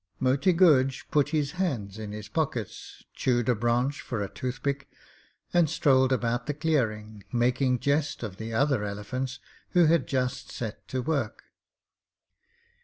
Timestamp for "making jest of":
7.31-8.37